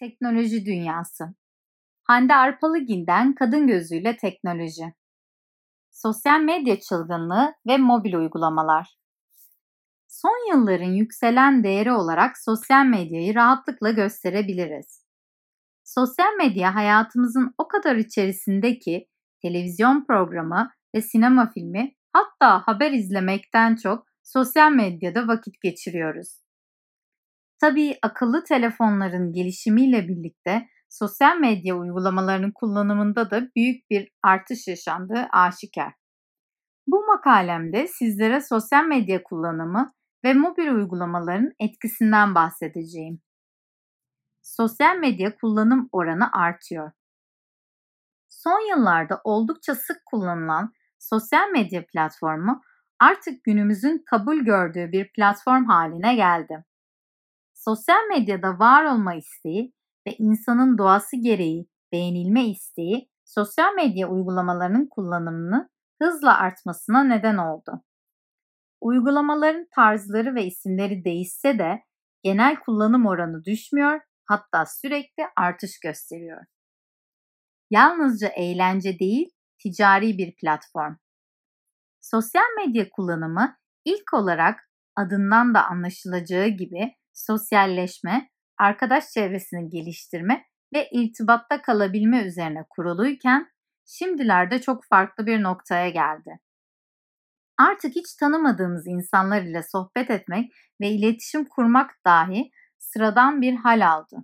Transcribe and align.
Teknoloji 0.00 0.66
Dünyası 0.66 1.24
Hande 2.02 2.34
Arpalıgil'den 2.34 3.34
Kadın 3.34 3.66
Gözüyle 3.66 4.16
Teknoloji 4.16 4.94
Sosyal 5.90 6.40
medya 6.40 6.80
çılgınlığı 6.80 7.54
ve 7.66 7.76
mobil 7.78 8.14
uygulamalar 8.14 8.96
Son 10.08 10.50
yılların 10.52 10.90
yükselen 10.90 11.64
değeri 11.64 11.92
olarak 11.92 12.38
sosyal 12.38 12.84
medyayı 12.84 13.34
rahatlıkla 13.34 13.90
gösterebiliriz. 13.90 15.06
Sosyal 15.84 16.36
medya 16.38 16.74
hayatımızın 16.74 17.54
o 17.58 17.68
kadar 17.68 17.96
içerisinde 17.96 18.78
ki 18.78 19.08
televizyon 19.42 20.04
programı 20.04 20.70
ve 20.94 21.02
sinema 21.02 21.50
filmi 21.50 21.92
hatta 22.12 22.62
haber 22.66 22.92
izlemekten 22.92 23.76
çok 23.76 24.06
sosyal 24.22 24.72
medyada 24.72 25.28
vakit 25.28 25.60
geçiriyoruz. 25.62 26.49
Tabii 27.60 27.98
akıllı 28.02 28.44
telefonların 28.44 29.32
gelişimiyle 29.32 30.08
birlikte 30.08 30.68
sosyal 30.88 31.36
medya 31.36 31.76
uygulamalarının 31.76 32.52
kullanımında 32.54 33.30
da 33.30 33.48
büyük 33.56 33.90
bir 33.90 34.12
artış 34.22 34.68
yaşandığı 34.68 35.28
aşikar. 35.32 35.92
Bu 36.86 37.06
makalemde 37.06 37.86
sizlere 37.86 38.40
sosyal 38.40 38.84
medya 38.84 39.22
kullanımı 39.22 39.94
ve 40.24 40.34
mobil 40.34 40.68
uygulamaların 40.68 41.50
etkisinden 41.58 42.34
bahsedeceğim. 42.34 43.20
Sosyal 44.42 44.96
medya 44.96 45.36
kullanım 45.36 45.88
oranı 45.92 46.32
artıyor. 46.32 46.92
Son 48.28 48.70
yıllarda 48.70 49.20
oldukça 49.24 49.74
sık 49.74 49.96
kullanılan 50.06 50.72
sosyal 50.98 51.48
medya 51.50 51.86
platformu 51.86 52.62
artık 53.00 53.44
günümüzün 53.44 54.02
kabul 54.06 54.36
gördüğü 54.36 54.92
bir 54.92 55.12
platform 55.12 55.64
haline 55.64 56.14
geldi. 56.14 56.64
Sosyal 57.64 58.08
medyada 58.08 58.58
var 58.58 58.84
olma 58.84 59.14
isteği 59.14 59.72
ve 60.06 60.14
insanın 60.18 60.78
doğası 60.78 61.16
gereği 61.16 61.68
beğenilme 61.92 62.50
isteği 62.50 63.10
sosyal 63.24 63.74
medya 63.74 64.08
uygulamalarının 64.08 64.86
kullanımını 64.86 65.70
hızla 66.02 66.38
artmasına 66.38 67.04
neden 67.04 67.36
oldu. 67.36 67.84
Uygulamaların 68.80 69.66
tarzları 69.74 70.34
ve 70.34 70.44
isimleri 70.44 71.04
değişse 71.04 71.58
de 71.58 71.84
genel 72.22 72.56
kullanım 72.56 73.06
oranı 73.06 73.44
düşmüyor, 73.44 74.00
hatta 74.24 74.66
sürekli 74.66 75.24
artış 75.36 75.80
gösteriyor. 75.80 76.44
Yalnızca 77.70 78.28
eğlence 78.28 78.98
değil, 78.98 79.30
ticari 79.58 80.18
bir 80.18 80.34
platform. 80.36 80.94
Sosyal 82.00 82.56
medya 82.56 82.90
kullanımı 82.90 83.56
ilk 83.84 84.14
olarak 84.14 84.60
adından 84.96 85.54
da 85.54 85.66
anlaşılacağı 85.66 86.48
gibi 86.48 86.99
sosyalleşme, 87.26 88.30
arkadaş 88.58 89.04
çevresini 89.10 89.68
geliştirme 89.68 90.44
ve 90.74 90.88
irtibatta 90.92 91.62
kalabilme 91.62 92.22
üzerine 92.22 92.64
kuruluyken 92.70 93.50
şimdilerde 93.86 94.60
çok 94.60 94.84
farklı 94.84 95.26
bir 95.26 95.42
noktaya 95.42 95.88
geldi. 95.88 96.40
Artık 97.58 97.96
hiç 97.96 98.14
tanımadığımız 98.14 98.86
insanlar 98.86 99.42
ile 99.42 99.62
sohbet 99.62 100.10
etmek 100.10 100.52
ve 100.80 100.88
iletişim 100.88 101.44
kurmak 101.44 101.90
dahi 102.06 102.50
sıradan 102.78 103.42
bir 103.42 103.54
hal 103.54 103.88
aldı. 103.88 104.16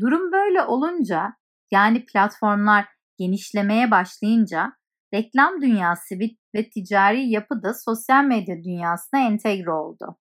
Durum 0.00 0.32
böyle 0.32 0.62
olunca 0.62 1.36
yani 1.70 2.04
platformlar 2.06 2.88
genişlemeye 3.18 3.90
başlayınca 3.90 4.72
reklam 5.14 5.62
dünyası 5.62 6.14
ve 6.54 6.70
ticari 6.70 7.30
yapı 7.30 7.62
da 7.62 7.74
sosyal 7.74 8.24
medya 8.24 8.56
dünyasına 8.64 9.20
entegre 9.20 9.70
oldu 9.70 10.19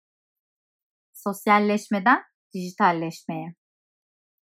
sosyalleşmeden 1.24 2.22
dijitalleşmeye. 2.54 3.54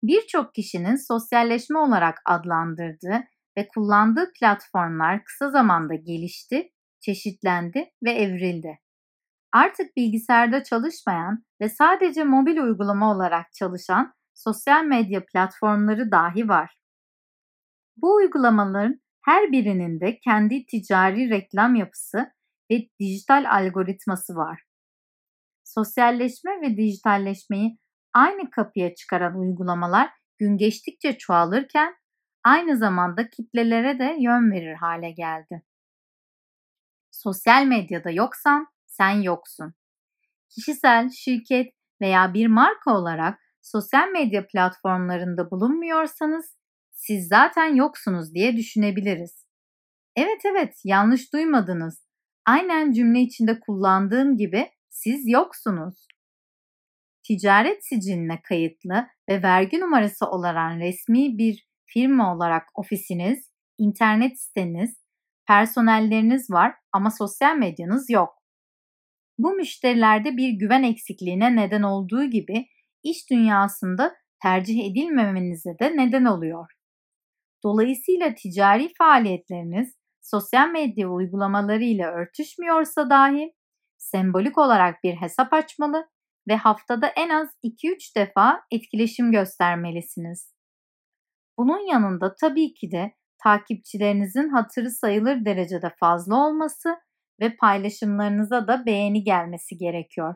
Birçok 0.03 0.55
kişinin 0.55 1.07
sosyalleşme 1.07 1.79
olarak 1.79 2.17
adlandırdığı 2.25 3.23
ve 3.57 3.67
kullandığı 3.67 4.31
platformlar 4.39 5.23
kısa 5.23 5.51
zamanda 5.51 5.95
gelişti, 5.95 6.69
çeşitlendi 6.99 7.85
ve 8.03 8.11
evrildi. 8.11 8.79
Artık 9.53 9.97
bilgisayarda 9.97 10.63
çalışmayan 10.63 11.43
ve 11.61 11.69
sadece 11.69 12.23
mobil 12.23 12.57
uygulama 12.57 13.11
olarak 13.11 13.53
çalışan 13.53 14.13
sosyal 14.33 14.83
medya 14.83 15.25
platformları 15.25 16.11
dahi 16.11 16.49
var. 16.49 16.77
Bu 17.97 18.15
uygulamaların 18.15 19.01
her 19.25 19.51
birinin 19.51 19.99
de 19.99 20.19
kendi 20.19 20.65
ticari 20.65 21.29
reklam 21.29 21.75
yapısı 21.75 22.31
ve 22.71 22.75
dijital 22.99 23.45
algoritması 23.49 24.35
var 24.35 24.68
sosyalleşme 25.73 26.61
ve 26.61 26.77
dijitalleşmeyi 26.77 27.77
aynı 28.13 28.49
kapıya 28.49 28.95
çıkaran 28.95 29.39
uygulamalar 29.39 30.09
gün 30.37 30.57
geçtikçe 30.57 31.17
çoğalırken 31.17 31.95
aynı 32.43 32.77
zamanda 32.77 33.29
kitlelere 33.29 33.99
de 33.99 34.15
yön 34.19 34.51
verir 34.51 34.75
hale 34.75 35.11
geldi. 35.11 35.63
Sosyal 37.11 37.65
medyada 37.65 38.11
yoksan 38.11 38.67
sen 38.85 39.21
yoksun. 39.21 39.73
Kişisel, 40.49 41.09
şirket 41.09 41.73
veya 42.01 42.33
bir 42.33 42.47
marka 42.47 42.97
olarak 42.97 43.39
sosyal 43.61 44.07
medya 44.07 44.47
platformlarında 44.47 45.51
bulunmuyorsanız 45.51 46.57
siz 46.91 47.27
zaten 47.27 47.75
yoksunuz 47.75 48.33
diye 48.33 48.57
düşünebiliriz. 48.57 49.45
Evet 50.15 50.41
evet 50.45 50.81
yanlış 50.83 51.33
duymadınız. 51.33 52.05
Aynen 52.45 52.91
cümle 52.91 53.19
içinde 53.19 53.59
kullandığım 53.59 54.37
gibi 54.37 54.69
siz 54.89 55.27
yoksunuz. 55.27 56.07
Ticaret 57.23 57.85
siciline 57.85 58.41
kayıtlı 58.41 59.07
ve 59.29 59.43
vergi 59.43 59.79
numarası 59.79 60.25
olan 60.25 60.79
resmi 60.79 61.37
bir 61.37 61.67
firma 61.85 62.35
olarak 62.35 62.63
ofisiniz, 62.75 63.51
internet 63.77 64.39
siteniz, 64.39 65.03
personelleriniz 65.47 66.51
var 66.51 66.75
ama 66.91 67.11
sosyal 67.11 67.55
medyanız 67.55 68.09
yok. 68.09 68.29
Bu 69.37 69.51
müşterilerde 69.51 70.37
bir 70.37 70.49
güven 70.49 70.83
eksikliğine 70.83 71.55
neden 71.55 71.81
olduğu 71.81 72.23
gibi 72.23 72.67
iş 73.03 73.29
dünyasında 73.29 74.15
tercih 74.43 74.91
edilmemenize 74.91 75.79
de 75.79 75.97
neden 75.97 76.25
oluyor. 76.25 76.71
Dolayısıyla 77.63 78.35
ticari 78.35 78.93
faaliyetleriniz 78.97 79.95
sosyal 80.21 80.69
medya 80.69 81.09
uygulamaları 81.09 81.83
ile 81.83 82.05
örtüşmüyorsa 82.05 83.09
dahi 83.09 83.53
sembolik 83.99 84.57
olarak 84.57 85.03
bir 85.03 85.15
hesap 85.15 85.53
açmalı 85.53 86.09
ve 86.47 86.55
haftada 86.55 87.07
en 87.07 87.29
az 87.29 87.49
2-3 87.63 88.15
defa 88.15 88.61
etkileşim 88.71 89.31
göstermelisiniz. 89.31 90.53
Bunun 91.57 91.91
yanında 91.91 92.35
tabii 92.41 92.73
ki 92.73 92.91
de 92.91 93.13
takipçilerinizin 93.43 94.49
hatırı 94.49 94.91
sayılır 94.91 95.45
derecede 95.45 95.93
fazla 95.99 96.35
olması 96.35 96.95
ve 97.39 97.55
paylaşımlarınıza 97.55 98.67
da 98.67 98.85
beğeni 98.85 99.23
gelmesi 99.23 99.77
gerekiyor. 99.77 100.35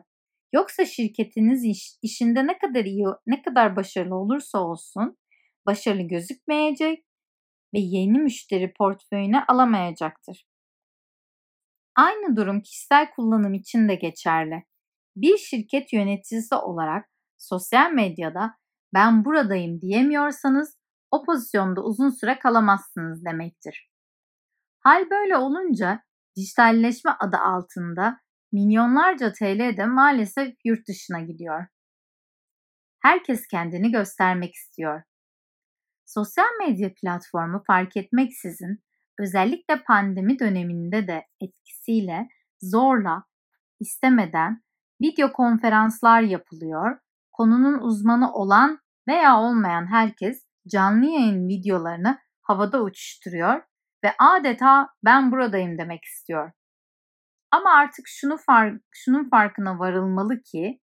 Yoksa 0.52 0.84
şirketiniz 0.84 1.64
iş, 1.64 1.98
işinde 2.02 2.46
ne 2.46 2.58
kadar 2.58 2.84
iyi, 2.84 3.04
ne 3.26 3.42
kadar 3.42 3.76
başarılı 3.76 4.14
olursa 4.14 4.58
olsun 4.58 5.16
başarılı 5.66 6.02
gözükmeyecek 6.02 7.04
ve 7.74 7.78
yeni 7.78 8.18
müşteri 8.18 8.72
portföyüne 8.72 9.44
alamayacaktır. 9.44 10.46
Aynı 11.96 12.36
durum 12.36 12.60
kişisel 12.60 13.10
kullanım 13.10 13.54
için 13.54 13.88
de 13.88 13.94
geçerli. 13.94 14.64
Bir 15.16 15.36
şirket 15.36 15.92
yöneticisi 15.92 16.54
olarak 16.54 17.08
sosyal 17.38 17.92
medyada 17.92 18.54
ben 18.94 19.24
buradayım 19.24 19.80
diyemiyorsanız 19.80 20.78
o 21.10 21.24
pozisyonda 21.24 21.84
uzun 21.84 22.10
süre 22.10 22.38
kalamazsınız 22.38 23.24
demektir. 23.24 23.90
Hal 24.80 25.10
böyle 25.10 25.36
olunca 25.36 26.02
dijitalleşme 26.36 27.10
adı 27.20 27.36
altında 27.36 28.20
milyonlarca 28.52 29.32
TL 29.32 29.76
de 29.76 29.86
maalesef 29.86 30.54
yurt 30.64 30.88
dışına 30.88 31.20
gidiyor. 31.20 31.66
Herkes 33.02 33.46
kendini 33.46 33.90
göstermek 33.92 34.54
istiyor. 34.54 35.02
Sosyal 36.06 36.58
medya 36.58 36.94
platformu 36.94 37.62
fark 37.66 37.96
etmeksizin 37.96 38.82
özellikle 39.18 39.82
pandemi 39.82 40.38
döneminde 40.38 41.06
de 41.06 41.26
etkisiyle 41.40 42.28
zorla, 42.60 43.24
istemeden 43.80 44.62
video 45.02 45.32
konferanslar 45.32 46.20
yapılıyor. 46.20 46.98
Konunun 47.32 47.78
uzmanı 47.78 48.32
olan 48.32 48.78
veya 49.08 49.40
olmayan 49.40 49.86
herkes 49.86 50.46
canlı 50.68 51.06
yayın 51.06 51.48
videolarını 51.48 52.18
havada 52.42 52.82
uçuşturuyor 52.82 53.62
ve 54.04 54.12
adeta 54.18 54.88
ben 55.04 55.32
buradayım 55.32 55.78
demek 55.78 56.04
istiyor. 56.04 56.52
Ama 57.50 57.70
artık 57.70 58.04
şunu 58.08 58.36
fark, 58.36 58.82
şunun 58.92 59.28
farkına 59.28 59.78
varılmalı 59.78 60.42
ki 60.42 60.80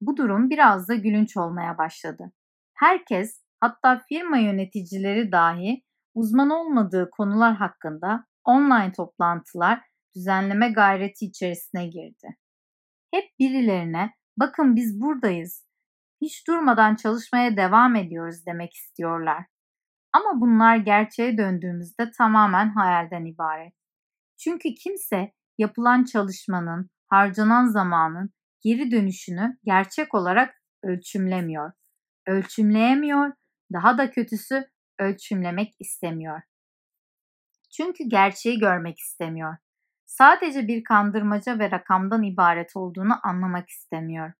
bu 0.00 0.16
durum 0.16 0.50
biraz 0.50 0.88
da 0.88 0.94
gülünç 0.94 1.36
olmaya 1.36 1.78
başladı. 1.78 2.32
Herkes 2.74 3.42
hatta 3.60 4.02
firma 4.08 4.38
yöneticileri 4.38 5.32
dahi 5.32 5.82
uzman 6.14 6.50
olmadığı 6.50 7.10
konular 7.10 7.54
hakkında 7.56 8.26
online 8.44 8.92
toplantılar 8.92 9.80
düzenleme 10.16 10.68
gayreti 10.68 11.24
içerisine 11.24 11.86
girdi. 11.86 12.36
Hep 13.14 13.24
birilerine 13.38 14.14
bakın 14.36 14.76
biz 14.76 15.00
buradayız, 15.00 15.66
hiç 16.20 16.48
durmadan 16.48 16.94
çalışmaya 16.94 17.56
devam 17.56 17.96
ediyoruz 17.96 18.46
demek 18.46 18.74
istiyorlar. 18.74 19.44
Ama 20.12 20.40
bunlar 20.40 20.76
gerçeğe 20.76 21.38
döndüğümüzde 21.38 22.10
tamamen 22.10 22.68
hayalden 22.68 23.24
ibaret. 23.24 23.72
Çünkü 24.38 24.74
kimse 24.74 25.32
yapılan 25.58 26.04
çalışmanın, 26.04 26.90
harcanan 27.08 27.66
zamanın 27.66 28.30
geri 28.64 28.90
dönüşünü 28.90 29.58
gerçek 29.64 30.14
olarak 30.14 30.54
ölçümlemiyor. 30.82 31.72
Ölçümleyemiyor, 32.26 33.32
daha 33.72 33.98
da 33.98 34.10
kötüsü 34.10 34.71
ölçümlemek 35.02 35.74
istemiyor. 35.80 36.40
Çünkü 37.70 38.04
gerçeği 38.04 38.58
görmek 38.58 38.98
istemiyor. 38.98 39.56
Sadece 40.06 40.68
bir 40.68 40.84
kandırmaca 40.84 41.58
ve 41.58 41.70
rakamdan 41.70 42.22
ibaret 42.22 42.76
olduğunu 42.76 43.14
anlamak 43.22 43.68
istemiyor. 43.68 44.32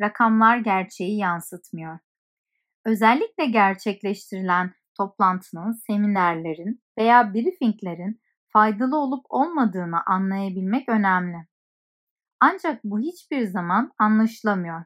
Rakamlar 0.00 0.58
gerçeği 0.58 1.18
yansıtmıyor. 1.18 1.98
Özellikle 2.84 3.46
gerçekleştirilen 3.46 4.74
toplantının, 4.96 5.72
seminerlerin 5.72 6.82
veya 6.98 7.34
briefinglerin 7.34 8.20
faydalı 8.48 8.96
olup 8.98 9.26
olmadığını 9.28 10.06
anlayabilmek 10.06 10.88
önemli. 10.88 11.36
Ancak 12.40 12.84
bu 12.84 13.00
hiçbir 13.00 13.46
zaman 13.46 13.92
anlaşılamıyor. 13.98 14.84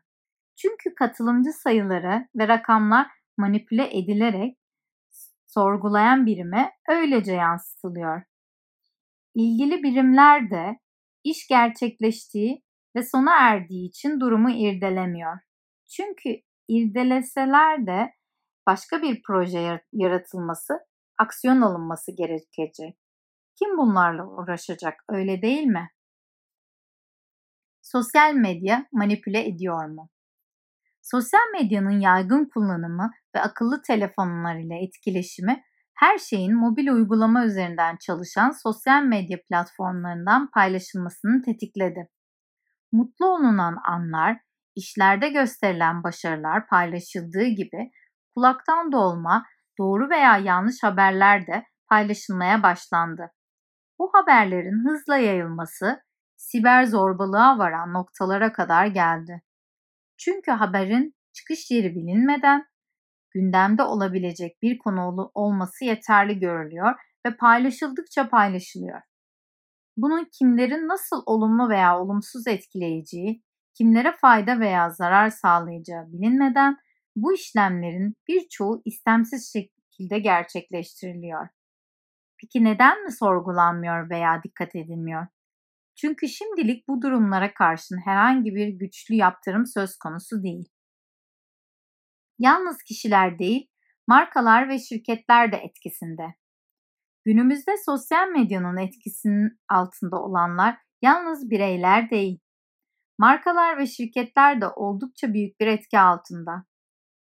Çünkü 0.56 0.94
katılımcı 0.94 1.52
sayıları 1.52 2.28
ve 2.36 2.48
rakamlar 2.48 3.06
manipüle 3.36 3.98
edilerek 3.98 4.58
sorgulayan 5.54 6.26
birime 6.26 6.72
öylece 6.88 7.32
yansıtılıyor. 7.32 8.22
İlgili 9.34 9.82
birimler 9.82 10.50
de 10.50 10.78
iş 11.24 11.48
gerçekleştiği 11.48 12.62
ve 12.96 13.02
sona 13.02 13.50
erdiği 13.50 13.88
için 13.88 14.20
durumu 14.20 14.50
irdelemiyor. 14.50 15.38
Çünkü 15.88 16.40
irdeleseler 16.68 17.86
de 17.86 18.14
başka 18.66 19.02
bir 19.02 19.22
proje 19.26 19.80
yaratılması, 19.92 20.74
aksiyon 21.18 21.60
alınması 21.60 22.12
gerekecek. 22.16 22.98
Kim 23.58 23.78
bunlarla 23.78 24.26
uğraşacak 24.26 25.04
öyle 25.08 25.42
değil 25.42 25.64
mi? 25.64 25.90
Sosyal 27.82 28.34
medya 28.34 28.86
manipüle 28.92 29.46
ediyor 29.48 29.84
mu? 29.88 30.08
Sosyal 31.02 31.50
medyanın 31.52 32.00
yaygın 32.00 32.50
kullanımı 32.54 33.10
ve 33.36 33.40
akıllı 33.40 33.82
telefonlar 33.82 34.56
ile 34.56 34.84
etkileşimi 34.84 35.62
her 35.94 36.18
şeyin 36.18 36.54
mobil 36.56 36.88
uygulama 36.88 37.44
üzerinden 37.44 37.96
çalışan 38.06 38.50
sosyal 38.50 39.02
medya 39.02 39.38
platformlarından 39.48 40.50
paylaşılmasını 40.50 41.42
tetikledi. 41.42 42.08
Mutlu 42.92 43.26
olunan 43.26 43.76
anlar, 43.88 44.38
işlerde 44.76 45.28
gösterilen 45.28 46.02
başarılar 46.02 46.66
paylaşıldığı 46.66 47.46
gibi 47.46 47.90
kulaktan 48.34 48.92
dolma, 48.92 49.46
doğru 49.78 50.10
veya 50.10 50.36
yanlış 50.36 50.82
haberler 50.82 51.46
de 51.46 51.64
paylaşılmaya 51.88 52.62
başlandı. 52.62 53.30
Bu 53.98 54.10
haberlerin 54.14 54.88
hızla 54.88 55.16
yayılması 55.16 56.02
siber 56.36 56.84
zorbalığa 56.84 57.58
varan 57.58 57.92
noktalara 57.92 58.52
kadar 58.52 58.86
geldi. 58.86 59.42
Çünkü 60.24 60.50
haberin 60.50 61.14
çıkış 61.32 61.70
yeri 61.70 61.94
bilinmeden 61.94 62.64
gündemde 63.30 63.82
olabilecek 63.82 64.62
bir 64.62 64.78
konu 64.78 65.30
olması 65.34 65.84
yeterli 65.84 66.38
görülüyor 66.38 66.94
ve 67.26 67.36
paylaşıldıkça 67.36 68.28
paylaşılıyor. 68.28 69.00
Bunun 69.96 70.28
kimlerin 70.38 70.88
nasıl 70.88 71.22
olumlu 71.26 71.68
veya 71.68 72.00
olumsuz 72.00 72.46
etkileyeceği, 72.46 73.42
kimlere 73.74 74.12
fayda 74.20 74.60
veya 74.60 74.90
zarar 74.90 75.30
sağlayacağı 75.30 76.12
bilinmeden 76.12 76.76
bu 77.16 77.34
işlemlerin 77.34 78.14
birçoğu 78.28 78.82
istemsiz 78.84 79.52
şekilde 79.52 80.18
gerçekleştiriliyor. 80.18 81.48
Peki 82.40 82.64
neden 82.64 83.04
mi 83.04 83.12
sorgulanmıyor 83.12 84.10
veya 84.10 84.42
dikkat 84.44 84.76
edilmiyor? 84.76 85.26
Çünkü 86.02 86.28
şimdilik 86.28 86.88
bu 86.88 87.02
durumlara 87.02 87.54
karşın 87.54 87.98
herhangi 88.04 88.54
bir 88.54 88.68
güçlü 88.68 89.14
yaptırım 89.14 89.66
söz 89.66 89.98
konusu 89.98 90.42
değil. 90.42 90.68
Yalnız 92.38 92.82
kişiler 92.82 93.38
değil, 93.38 93.68
markalar 94.08 94.68
ve 94.68 94.78
şirketler 94.78 95.52
de 95.52 95.56
etkisinde. 95.56 96.22
Günümüzde 97.24 97.72
sosyal 97.86 98.28
medyanın 98.28 98.76
etkisinin 98.76 99.60
altında 99.68 100.22
olanlar 100.22 100.78
yalnız 101.02 101.50
bireyler 101.50 102.10
değil. 102.10 102.40
Markalar 103.18 103.78
ve 103.78 103.86
şirketler 103.86 104.60
de 104.60 104.68
oldukça 104.68 105.34
büyük 105.34 105.60
bir 105.60 105.66
etki 105.66 105.98
altında. 105.98 106.64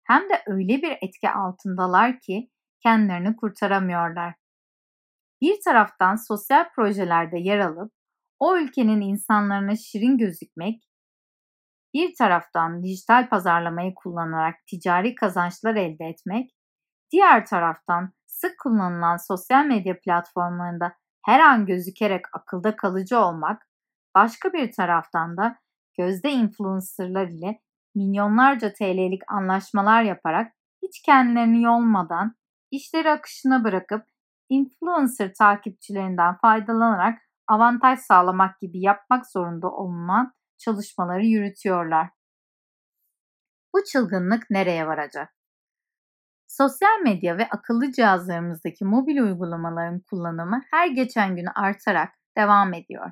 Hem 0.03 0.29
de 0.29 0.43
öyle 0.47 0.81
bir 0.81 0.97
etki 1.01 1.29
altındalar 1.29 2.19
ki 2.19 2.49
kendilerini 2.83 3.35
kurtaramıyorlar. 3.35 4.35
Bir 5.41 5.55
taraftan 5.65 6.15
sosyal 6.15 6.69
projelerde 6.75 7.39
yer 7.39 7.59
alıp 7.59 8.00
o 8.41 8.57
ülkenin 8.57 9.01
insanlarına 9.01 9.75
şirin 9.75 10.17
gözükmek, 10.17 10.83
bir 11.93 12.15
taraftan 12.15 12.83
dijital 12.83 13.29
pazarlamayı 13.29 13.93
kullanarak 13.95 14.55
ticari 14.67 15.15
kazançlar 15.15 15.75
elde 15.75 16.05
etmek, 16.05 16.51
diğer 17.11 17.45
taraftan 17.45 18.13
sık 18.25 18.59
kullanılan 18.59 19.17
sosyal 19.17 19.65
medya 19.65 19.99
platformlarında 19.99 20.93
her 21.25 21.39
an 21.39 21.65
gözükerek 21.65 22.25
akılda 22.33 22.75
kalıcı 22.75 23.19
olmak, 23.19 23.67
başka 24.15 24.53
bir 24.53 24.71
taraftan 24.71 25.37
da 25.37 25.57
gözde 25.97 26.31
influencerlar 26.31 27.27
ile 27.27 27.61
milyonlarca 27.95 28.73
TL'lik 28.73 29.21
anlaşmalar 29.27 30.03
yaparak 30.03 30.53
hiç 30.83 31.01
kendilerini 31.01 31.63
yolmadan 31.63 32.35
işleri 32.71 33.09
akışına 33.09 33.63
bırakıp 33.63 34.05
influencer 34.49 35.33
takipçilerinden 35.33 36.37
faydalanarak 36.37 37.30
avantaj 37.51 37.99
sağlamak 37.99 38.59
gibi 38.59 38.81
yapmak 38.81 39.31
zorunda 39.31 39.67
olunan 39.67 40.33
çalışmaları 40.57 41.25
yürütüyorlar. 41.25 42.09
Bu 43.73 43.83
çılgınlık 43.83 44.49
nereye 44.49 44.87
varacak? 44.87 45.33
Sosyal 46.47 46.99
medya 47.03 47.37
ve 47.37 47.47
akıllı 47.49 47.91
cihazlarımızdaki 47.91 48.85
mobil 48.85 49.17
uygulamaların 49.17 49.99
kullanımı 49.99 50.61
her 50.71 50.87
geçen 50.87 51.35
gün 51.35 51.45
artarak 51.55 52.09
devam 52.37 52.73
ediyor. 52.73 53.11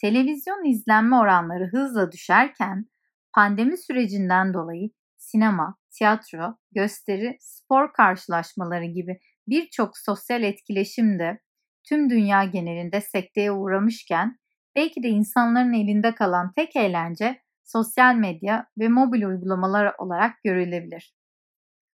Televizyon 0.00 0.70
izlenme 0.70 1.16
oranları 1.16 1.70
hızla 1.72 2.12
düşerken 2.12 2.86
pandemi 3.34 3.78
sürecinden 3.78 4.54
dolayı 4.54 4.90
sinema, 5.16 5.76
tiyatro, 5.90 6.56
gösteri, 6.72 7.36
spor 7.40 7.92
karşılaşmaları 7.92 8.84
gibi 8.84 9.18
birçok 9.48 9.98
sosyal 9.98 10.42
etkileşim 10.42 11.18
de 11.18 11.40
tüm 11.88 12.10
dünya 12.10 12.44
genelinde 12.44 13.00
sekteye 13.00 13.52
uğramışken 13.52 14.38
belki 14.76 15.02
de 15.02 15.08
insanların 15.08 15.72
elinde 15.72 16.14
kalan 16.14 16.52
tek 16.52 16.76
eğlence 16.76 17.42
sosyal 17.64 18.14
medya 18.14 18.66
ve 18.78 18.88
mobil 18.88 19.22
uygulamalar 19.22 19.94
olarak 19.98 20.42
görülebilir. 20.44 21.14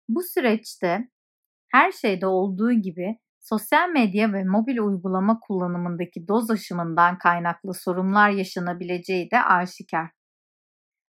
Bu 0.09 0.23
süreçte 0.23 1.09
her 1.73 1.93
şeyde 1.93 2.27
olduğu 2.27 2.73
gibi 2.73 3.19
sosyal 3.41 3.89
medya 3.89 4.33
ve 4.33 4.45
mobil 4.45 4.79
uygulama 4.79 5.41
kullanımındaki 5.41 6.29
doz 6.29 6.51
aşımından 6.51 7.19
kaynaklı 7.19 7.75
sorunlar 7.75 8.31
yaşanabileceği 8.31 9.31
de 9.31 9.43
aşikar. 9.43 10.11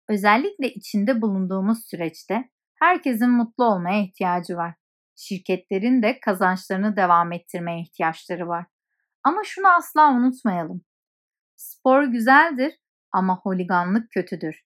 Özellikle 0.10 0.74
içinde 0.74 1.22
bulunduğumuz 1.22 1.86
süreçte 1.90 2.50
herkesin 2.76 3.30
mutlu 3.30 3.66
olmaya 3.66 4.02
ihtiyacı 4.02 4.56
var. 4.56 4.76
Şirketlerin 5.18 6.04
de 6.04 6.20
kazançlarını 6.20 6.96
devam 6.96 7.32
ettirmeye 7.32 7.82
ihtiyaçları 7.82 8.48
var. 8.48 8.66
Ama 9.24 9.44
şunu 9.44 9.68
asla 9.68 10.12
unutmayalım. 10.12 10.82
Spor 11.56 12.04
güzeldir 12.04 12.74
ama 13.12 13.40
holiganlık 13.40 14.12
kötüdür. 14.12 14.62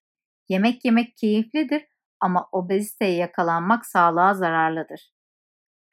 Yemek 0.50 0.86
yemek 0.86 1.18
keyiflidir 1.18 1.86
ama 2.20 2.50
obeziteye 2.52 3.16
yakalanmak 3.16 3.86
sağlığa 3.86 4.34
zararlıdır. 4.34 5.14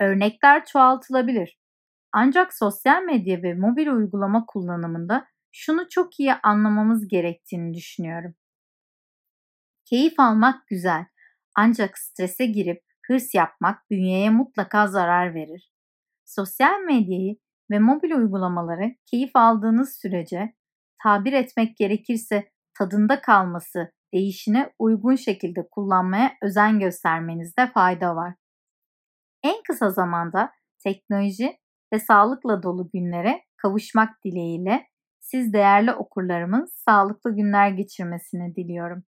Örnekler 0.01 0.65
çoğaltılabilir. 0.65 1.59
Ancak 2.13 2.55
sosyal 2.55 3.03
medya 3.03 3.43
ve 3.43 3.55
mobil 3.55 3.87
uygulama 3.87 4.47
kullanımında 4.47 5.27
şunu 5.53 5.89
çok 5.89 6.21
iyi 6.21 6.35
anlamamız 6.35 7.09
gerektiğini 7.09 7.75
düşünüyorum. 7.75 8.35
Keyif 9.85 10.21
almak 10.21 10.67
güzel 10.67 11.07
ancak 11.55 11.99
strese 11.99 12.47
girip 12.47 12.88
hırs 13.09 13.35
yapmak 13.35 13.91
bünyeye 13.91 14.31
mutlaka 14.31 14.87
zarar 14.87 15.35
verir. 15.35 15.73
Sosyal 16.25 16.81
medyayı 16.81 17.37
ve 17.71 17.79
mobil 17.79 18.11
uygulamaları 18.11 18.95
keyif 19.11 19.31
aldığınız 19.35 19.99
sürece 20.03 20.55
tabir 21.03 21.33
etmek 21.33 21.77
gerekirse 21.77 22.51
tadında 22.79 23.21
kalması 23.21 23.93
değişine 24.15 24.73
uygun 24.79 25.15
şekilde 25.15 25.69
kullanmaya 25.71 26.33
özen 26.43 26.81
göstermenizde 26.81 27.67
fayda 27.67 28.17
var. 28.17 28.35
En 29.43 29.63
kısa 29.67 29.91
zamanda 29.91 30.53
teknoloji 30.85 31.59
ve 31.93 31.99
sağlıkla 31.99 32.63
dolu 32.63 32.91
günlere 32.95 33.43
kavuşmak 33.57 34.25
dileğiyle 34.25 34.87
siz 35.21 35.53
değerli 35.53 35.93
okurlarımın 35.93 36.67
sağlıklı 36.85 37.37
günler 37.37 37.71
geçirmesini 37.71 38.57
diliyorum. 38.57 39.05